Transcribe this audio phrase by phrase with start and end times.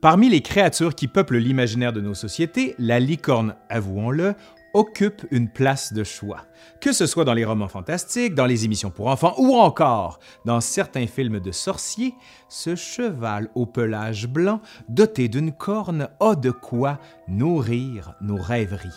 [0.00, 4.36] Parmi les créatures qui peuplent l'imaginaire de nos sociétés, la licorne, avouons-le,
[4.72, 6.44] occupe une place de choix,
[6.80, 10.60] que ce soit dans les romans fantastiques, dans les émissions pour enfants ou encore dans
[10.60, 12.14] certains films de sorciers,
[12.48, 18.88] ce cheval au pelage blanc doté d'une corne a de quoi nourrir nos rêveries.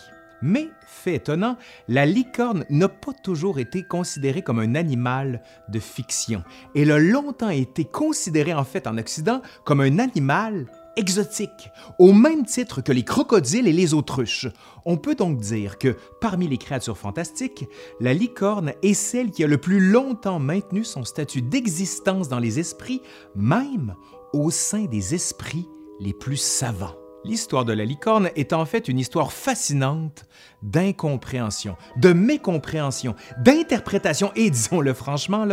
[0.44, 1.56] Mais, fait étonnant,
[1.88, 6.44] la licorne n'a pas toujours été considérée comme un animal de fiction.
[6.76, 11.70] Elle a longtemps été considérée en fait en Occident comme un animal exotique,
[12.00, 14.48] au même titre que les crocodiles et les autruches.
[14.86, 17.68] On peut donc dire que parmi les créatures fantastiques,
[18.00, 22.60] la licorne est celle qui a le plus longtemps maintenu son statut d'existence dans les
[22.60, 23.02] esprits,
[23.36, 23.96] même
[24.34, 25.68] au sein des esprits
[26.00, 26.96] les plus savants.
[27.24, 30.26] L'histoire de la licorne est en fait une histoire fascinante
[30.64, 35.46] d'incompréhension, de mécompréhension, d'interprétation et, disons-le franchement,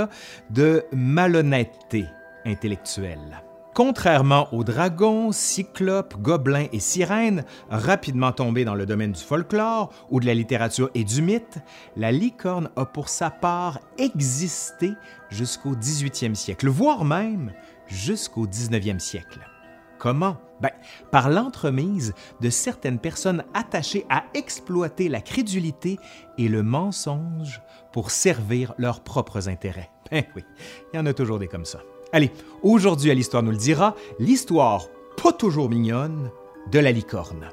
[0.51, 2.07] de malhonnêteté
[2.47, 3.43] intellectuelle.
[3.79, 10.19] Contrairement aux dragons, cyclopes, gobelins et sirènes, rapidement tombés dans le domaine du folklore ou
[10.19, 11.59] de la littérature et du mythe,
[11.95, 14.95] la licorne a pour sa part existé
[15.31, 17.53] jusqu'au 18e siècle, voire même
[17.87, 19.49] jusqu'au 19e siècle.
[20.01, 20.39] Comment?
[20.61, 20.73] Ben,
[21.13, 26.01] par l'entremise de certaines personnes attachées à exploiter la crédulité
[26.37, 29.91] et le mensonge pour servir leurs propres intérêts.
[30.11, 30.43] Ben oui,
[30.93, 31.79] il y en a toujours des comme ça.
[32.11, 32.31] Allez,
[32.63, 34.89] aujourd'hui à l'Histoire nous le dira, l'histoire
[35.23, 36.31] pas toujours mignonne
[36.73, 37.51] de la licorne.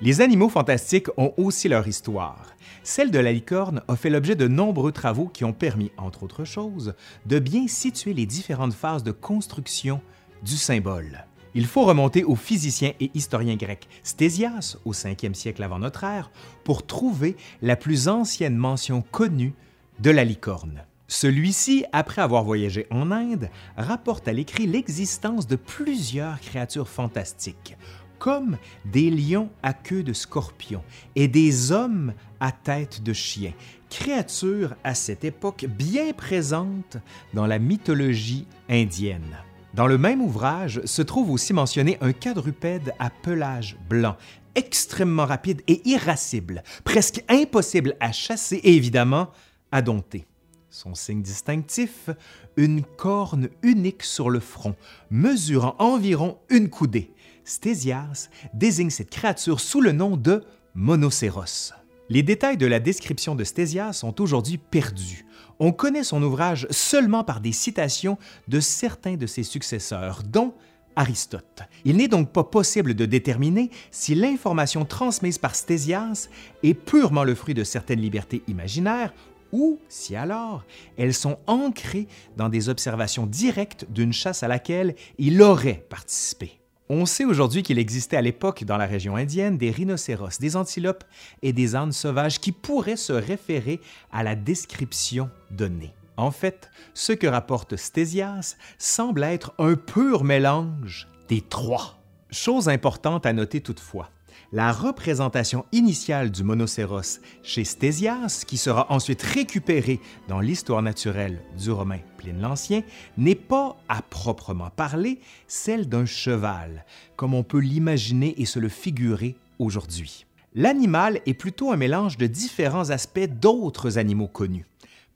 [0.00, 2.56] Les animaux fantastiques ont aussi leur histoire.
[2.82, 6.44] Celle de la licorne a fait l'objet de nombreux travaux qui ont permis, entre autres
[6.44, 6.94] choses,
[7.26, 10.00] de bien situer les différentes phases de construction
[10.42, 11.26] du symbole.
[11.54, 16.30] Il faut remonter au physicien et historien grec Stésias au 5e siècle avant notre ère
[16.64, 19.54] pour trouver la plus ancienne mention connue
[19.98, 20.84] de la licorne.
[21.08, 27.76] Celui-ci, après avoir voyagé en Inde, rapporte à l'écrit l'existence de plusieurs créatures fantastiques,
[28.20, 30.84] comme des lions à queue de scorpion
[31.16, 33.52] et des hommes à tête de chien,
[33.88, 36.98] créatures à cette époque bien présentes
[37.34, 39.36] dans la mythologie indienne.
[39.74, 44.16] Dans le même ouvrage se trouve aussi mentionné un quadrupède à pelage blanc,
[44.56, 49.30] extrêmement rapide et irascible, presque impossible à chasser et évidemment
[49.70, 50.26] à dompter.
[50.70, 52.10] Son signe distinctif,
[52.56, 54.74] une corne unique sur le front,
[55.10, 57.12] mesurant environ une coudée.
[57.44, 60.44] Stésias désigne cette créature sous le nom de
[60.74, 61.72] monocéros.
[62.08, 65.24] Les détails de la description de Stésias sont aujourd'hui perdus.
[65.60, 70.54] On connaît son ouvrage seulement par des citations de certains de ses successeurs, dont
[70.96, 71.62] Aristote.
[71.84, 76.28] Il n'est donc pas possible de déterminer si l'information transmise par Stésias
[76.62, 79.12] est purement le fruit de certaines libertés imaginaires
[79.52, 80.64] ou si alors
[80.96, 86.59] elles sont ancrées dans des observations directes d'une chasse à laquelle il aurait participé.
[86.92, 91.04] On sait aujourd'hui qu'il existait à l'époque dans la région indienne des rhinocéros, des antilopes
[91.40, 93.80] et des ânes sauvages qui pourraient se référer
[94.10, 95.94] à la description donnée.
[96.16, 101.96] En fait, ce que rapporte Stésias semble être un pur mélange des trois.
[102.32, 104.10] Chose importante à noter toutefois,
[104.52, 111.70] la représentation initiale du monocéros chez Stésias, qui sera ensuite récupérée dans l'histoire naturelle du
[111.70, 112.82] Romain Pline l'Ancien,
[113.16, 116.84] n'est pas, à proprement parler, celle d'un cheval,
[117.16, 120.26] comme on peut l'imaginer et se le figurer aujourd'hui.
[120.54, 124.66] L'animal est plutôt un mélange de différents aspects d'autres animaux connus.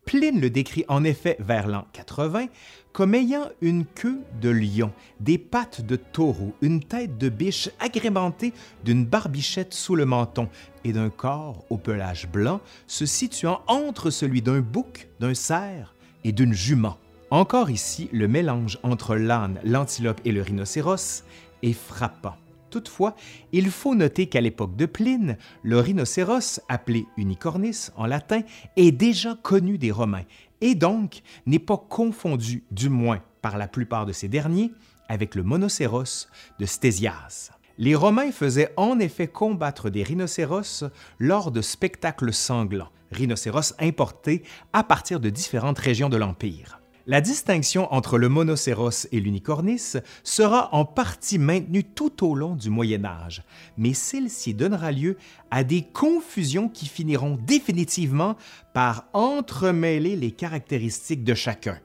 [0.04, 2.46] Pline le décrit en effet vers l'an 80
[2.92, 8.52] comme ayant une queue de lion, des pattes de taureau, une tête de biche agrémentée
[8.84, 10.48] d'une barbichette sous le menton
[10.84, 16.30] et d'un corps au pelage blanc se situant entre celui d'un bouc, d'un cerf et
[16.30, 16.98] d'une jument.
[17.30, 21.24] Encore ici, le mélange entre l'âne, l'antilope et le rhinocéros
[21.64, 22.36] est frappant.
[22.74, 23.14] Toutefois,
[23.52, 28.40] il faut noter qu'à l'époque de Pline, le rhinocéros, appelé unicornis en latin,
[28.74, 30.24] est déjà connu des Romains
[30.60, 34.72] et donc n'est pas confondu, du moins par la plupart de ces derniers,
[35.08, 36.26] avec le monocéros
[36.58, 37.52] de Stésias.
[37.78, 40.82] Les Romains faisaient en effet combattre des rhinocéros
[41.20, 46.80] lors de spectacles sanglants, rhinocéros importés à partir de différentes régions de l'Empire.
[47.06, 49.92] La distinction entre le monocéros et l'unicornis
[50.22, 53.42] sera en partie maintenue tout au long du Moyen Âge,
[53.76, 55.18] mais celle-ci donnera lieu
[55.50, 58.36] à des confusions qui finiront définitivement
[58.72, 61.78] par entremêler les caractéristiques de chacun.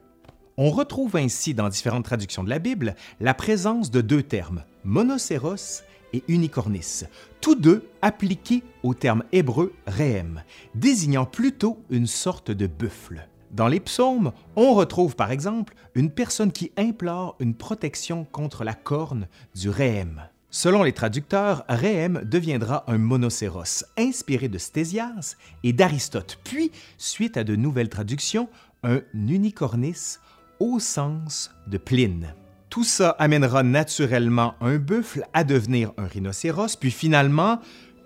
[0.55, 5.83] On retrouve ainsi dans différentes traductions de la Bible la présence de deux termes, monocéros
[6.13, 7.03] et unicornis,
[7.41, 10.43] tous deux appliqués au terme hébreu rehem,
[10.75, 13.28] désignant plutôt une sorte de buffle.
[13.51, 18.73] Dans les psaumes, on retrouve par exemple une personne qui implore une protection contre la
[18.73, 20.21] corne du rehem.
[20.51, 27.43] Selon les traducteurs, Réhem deviendra un monocéros, inspiré de Stésias et d'Aristote, puis, suite à
[27.43, 28.49] de nouvelles traductions,
[28.83, 30.17] un unicornis
[30.59, 32.33] au sens de Pline.
[32.69, 37.59] Tout ça amènera naturellement un buffle à devenir un rhinocéros, puis finalement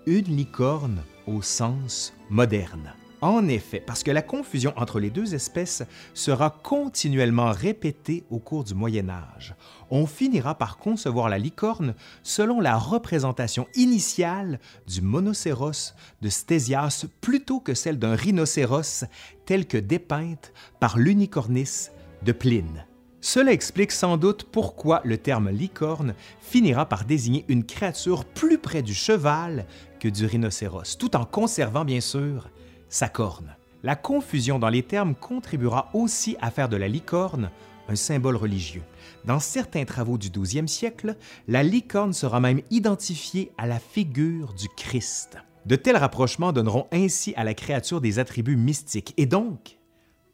[0.06, 2.92] une licorne au sens moderne.
[3.20, 5.82] En effet, parce que la confusion entre les deux espèces
[6.12, 9.54] sera continuellement répétée au cours du Moyen Âge,
[9.90, 17.60] on finira par concevoir la licorne selon la représentation initiale du monocéros de Stésias plutôt
[17.60, 19.04] que celle d'un rhinocéros
[19.46, 21.88] tel que dépeinte par l'unicornis
[22.22, 22.84] de Pline.
[23.20, 28.82] Cela explique sans doute pourquoi le terme licorne finira par désigner une créature plus près
[28.82, 29.64] du cheval
[29.98, 32.50] que du rhinocéros, tout en conservant bien sûr
[32.88, 33.56] sa corne.
[33.82, 37.50] La confusion dans les termes contribuera aussi à faire de la licorne
[37.88, 38.82] un symbole religieux.
[39.24, 41.16] Dans certains travaux du 12e siècle,
[41.48, 45.36] la licorne sera même identifiée à la figure du Christ.
[45.66, 49.78] De tels rapprochements donneront ainsi à la créature des attributs mystiques et donc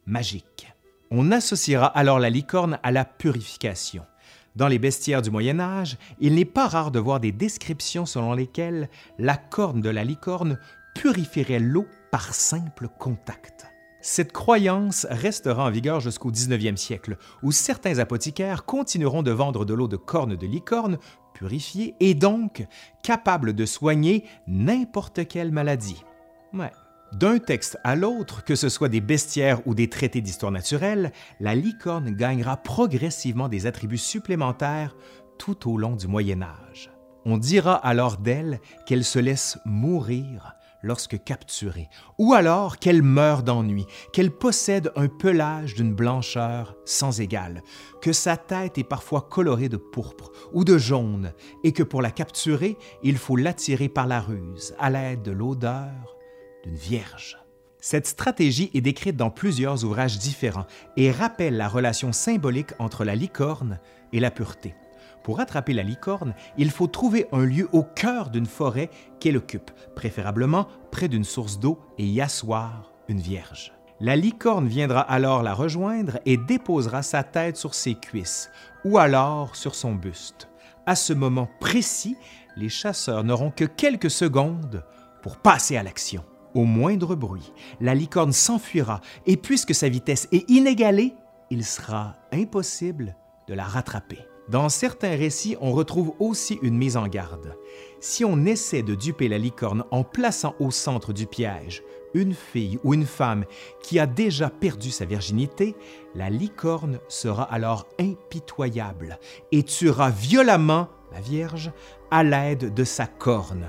[0.06, 0.72] magiques.
[1.10, 4.04] On associera alors la licorne à la purification.
[4.56, 8.32] Dans les bestiaires du Moyen Âge, il n'est pas rare de voir des descriptions selon
[8.32, 8.88] lesquelles
[9.18, 10.58] la corne de la licorne
[10.94, 13.66] purifierait l'eau par simple contact.
[14.02, 19.74] Cette croyance restera en vigueur jusqu'au 19e siècle, où certains apothicaires continueront de vendre de
[19.74, 20.98] l'eau de corne de licorne
[21.34, 22.66] purifiée et donc
[23.02, 26.02] capable de soigner n'importe quelle maladie.
[27.12, 31.54] D'un texte à l'autre, que ce soit des bestiaires ou des traités d'histoire naturelle, la
[31.54, 34.96] licorne gagnera progressivement des attributs supplémentaires
[35.38, 36.90] tout au long du Moyen Âge.
[37.26, 41.88] On dira alors d'elle qu'elle se laisse mourir lorsque capturée,
[42.18, 47.62] ou alors qu'elle meurt d'ennui, qu'elle possède un pelage d'une blancheur sans égale,
[48.00, 51.32] que sa tête est parfois colorée de pourpre ou de jaune,
[51.64, 56.16] et que pour la capturer, il faut l'attirer par la ruse, à l'aide de l'odeur
[56.64, 57.38] d'une vierge.
[57.80, 60.66] Cette stratégie est décrite dans plusieurs ouvrages différents
[60.98, 63.80] et rappelle la relation symbolique entre la licorne
[64.12, 64.74] et la pureté.
[65.22, 68.90] Pour attraper la licorne, il faut trouver un lieu au cœur d'une forêt
[69.20, 73.72] qu'elle occupe, préférablement près d'une source d'eau, et y asseoir une vierge.
[74.00, 78.50] La licorne viendra alors la rejoindre et déposera sa tête sur ses cuisses,
[78.84, 80.48] ou alors sur son buste.
[80.86, 82.16] À ce moment précis,
[82.56, 84.84] les chasseurs n'auront que quelques secondes
[85.22, 86.24] pour passer à l'action.
[86.54, 91.14] Au moindre bruit, la licorne s'enfuira et puisque sa vitesse est inégalée,
[91.50, 93.16] il sera impossible
[93.46, 94.29] de la rattraper.
[94.50, 97.56] Dans certains récits, on retrouve aussi une mise en garde.
[98.00, 102.80] Si on essaie de duper la licorne en plaçant au centre du piège une fille
[102.82, 103.44] ou une femme
[103.80, 105.76] qui a déjà perdu sa virginité,
[106.16, 109.20] la licorne sera alors impitoyable
[109.52, 111.70] et tuera violemment la Vierge
[112.10, 113.68] à l'aide de sa corne.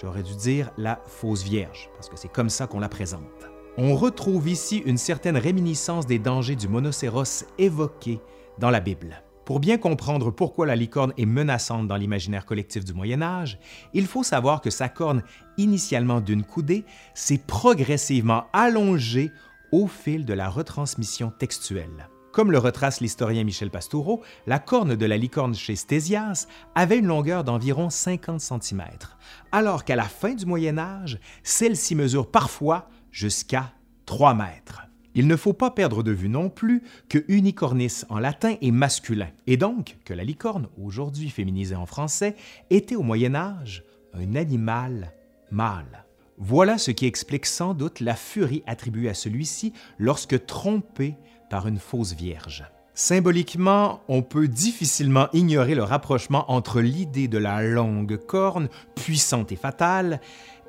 [0.00, 3.48] J'aurais dû dire la fausse Vierge, parce que c'est comme ça qu'on la présente.
[3.76, 8.20] On retrouve ici une certaine réminiscence des dangers du monocéros évoqués
[8.58, 9.24] dans la Bible.
[9.44, 13.58] Pour bien comprendre pourquoi la licorne est menaçante dans l'imaginaire collectif du Moyen Âge,
[13.92, 15.22] il faut savoir que sa corne,
[15.58, 19.30] initialement d'une coudée, s'est progressivement allongée
[19.70, 22.08] au fil de la retransmission textuelle.
[22.32, 27.06] Comme le retrace l'historien Michel Pastoureau, la corne de la licorne chez Stésias avait une
[27.06, 28.82] longueur d'environ 50 cm,
[29.52, 33.72] alors qu'à la fin du Moyen Âge, celle-ci mesure parfois jusqu'à
[34.06, 34.88] 3 mètres.
[35.14, 39.28] Il ne faut pas perdre de vue non plus que unicornis en latin est masculin,
[39.46, 42.34] et donc que la licorne, aujourd'hui féminisée en français,
[42.70, 45.12] était au Moyen Âge un animal
[45.50, 46.04] mâle.
[46.36, 51.14] Voilà ce qui explique sans doute la furie attribuée à celui-ci lorsque trompé
[51.48, 52.64] par une fausse vierge.
[52.94, 59.56] Symboliquement, on peut difficilement ignorer le rapprochement entre l'idée de la longue corne, puissante et
[59.56, 60.20] fatale,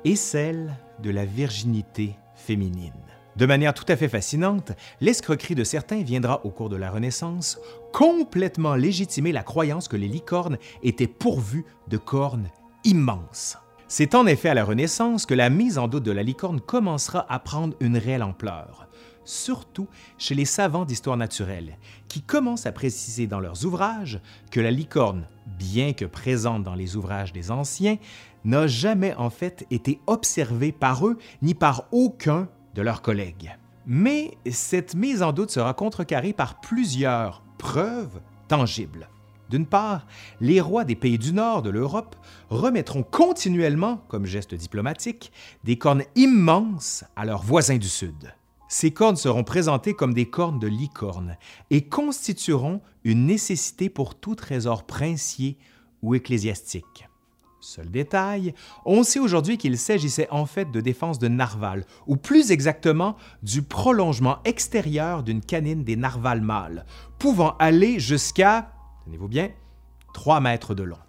[0.04, 2.92] et celle de la virginité féminine.
[3.36, 7.58] De manière tout à fait fascinante, l'escroquerie de certains viendra au cours de la Renaissance
[7.92, 12.48] complètement légitimer la croyance que les licornes étaient pourvues de cornes
[12.84, 13.58] immenses.
[13.88, 17.26] C'est en effet à la Renaissance que la mise en doute de la licorne commencera
[17.28, 18.88] à prendre une réelle ampleur,
[19.26, 21.76] surtout chez les savants d'histoire naturelle,
[22.08, 24.18] qui commencent à préciser dans leurs ouvrages
[24.50, 25.28] que la licorne,
[25.58, 27.98] bien que présente dans les ouvrages des anciens,
[28.46, 33.56] n'a jamais en fait été observée par eux ni par aucun de leurs collègues.
[33.86, 39.08] Mais cette mise en doute sera contrecarrée par plusieurs preuves tangibles.
[39.48, 40.06] D'une part,
[40.40, 42.16] les rois des pays du nord de l'Europe
[42.50, 45.32] remettront continuellement, comme geste diplomatique,
[45.64, 48.34] des cornes immenses à leurs voisins du sud.
[48.68, 51.36] Ces cornes seront présentées comme des cornes de licorne
[51.70, 55.56] et constitueront une nécessité pour tout trésor princier
[56.02, 57.08] ou ecclésiastique.
[57.68, 58.54] Seul détail,
[58.84, 63.62] on sait aujourd'hui qu'il s'agissait en fait de défense de narval, ou plus exactement du
[63.62, 66.86] prolongement extérieur d'une canine des narvals mâles,
[67.18, 68.70] pouvant aller jusqu'à,
[69.04, 69.50] tenez-vous bien,
[70.14, 71.00] 3 mètres de long.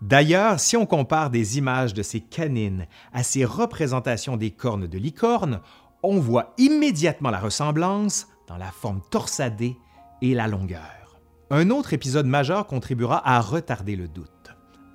[0.00, 4.96] D'ailleurs, si on compare des images de ces canines à ces représentations des cornes de
[4.96, 5.60] licorne,
[6.02, 9.76] on voit immédiatement la ressemblance dans la forme torsadée
[10.22, 11.20] et la longueur.
[11.50, 14.30] Un autre épisode majeur contribuera à retarder le doute.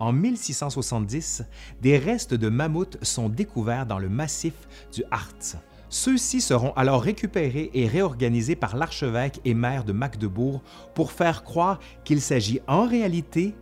[0.02, 1.44] En 1670,
[1.80, 4.56] des restes de mammouths sont découverts dans le massif
[4.92, 5.60] du Harz.
[5.90, 10.64] Ceux-ci seront alors récupérés et réorganisés par l'archevêque et maire de Magdebourg
[10.96, 13.54] pour faire croire qu'il s'agit en réalité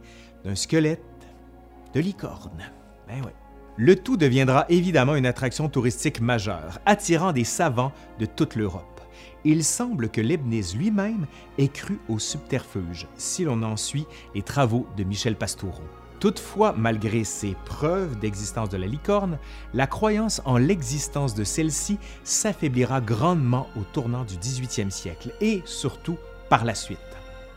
[0.46, 1.04] d'un squelette
[1.94, 2.72] de licorne.
[3.06, 3.22] Ben
[3.76, 9.02] Le tout deviendra évidemment une attraction touristique majeure, attirant des savants de toute l'Europe.
[9.44, 11.28] Il semble que Leibniz lui-même
[11.58, 15.84] ait cru au subterfuge, si l'on en suit les travaux de Michel Pastoureau.
[16.20, 19.40] Toutefois, malgré ces preuves d'existence de la licorne,
[19.74, 26.18] la croyance en l'existence de celle-ci s'affaiblira grandement au tournant du 18e siècle et surtout
[26.50, 27.00] par la suite.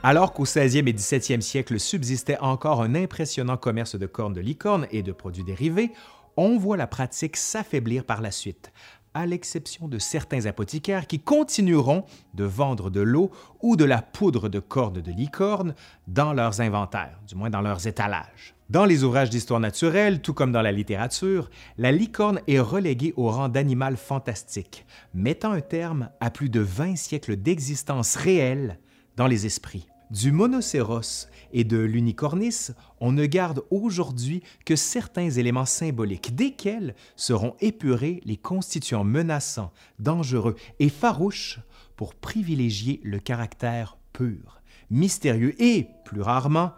[0.04, 4.86] Alors qu'au 16e et 17e siècle subsistait encore un impressionnant commerce de cornes de licorne
[4.92, 5.92] et de produits dérivés,
[6.36, 8.72] on voit la pratique s'affaiblir par la suite,
[9.14, 12.04] à l'exception de certains apothicaires qui continueront
[12.34, 15.74] de vendre de l'eau ou de la poudre de cordes de licorne
[16.08, 18.54] dans leurs inventaires, du moins dans leurs étalages.
[18.70, 23.28] Dans les ouvrages d'histoire naturelle, tout comme dans la littérature, la licorne est reléguée au
[23.28, 28.78] rang d'animal fantastique, mettant un terme à plus de 20 siècles d'existence réelle
[29.16, 29.91] dans les esprits.
[30.12, 32.68] Du monocéros et de l'unicornis,
[33.00, 40.56] on ne garde aujourd'hui que certains éléments symboliques, desquels seront épurés les constituants menaçants, dangereux
[40.80, 41.60] et farouches
[41.96, 46.72] pour privilégier le caractère pur, mystérieux et, plus rarement,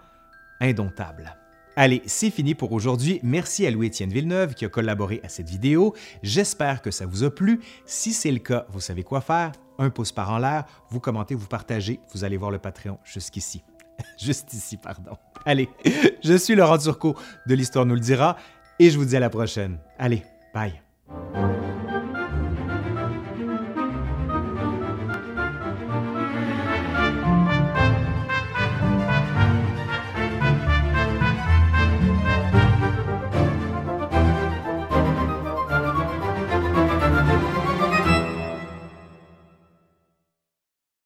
[0.61, 1.37] indomptable.
[1.77, 3.21] Allez, c'est fini pour aujourd'hui.
[3.23, 5.95] Merci à Louis-Étienne Villeneuve qui a collaboré à cette vidéo.
[6.23, 7.61] J'espère que ça vous a plu.
[7.85, 9.53] Si c'est le cas, vous savez quoi faire.
[9.79, 11.99] Un pouce par en l'air, vous commentez, vous partagez.
[12.15, 13.65] Vous allez voir le Patreon jusqu'ici.
[14.19, 15.17] Juste ici, pardon.
[15.45, 15.69] Allez,
[16.23, 17.17] je suis Laurent Turcot
[17.47, 18.37] de l'Histoire nous le dira
[18.79, 19.79] et je vous dis à la prochaine.
[19.99, 20.23] Allez,
[20.55, 20.81] bye.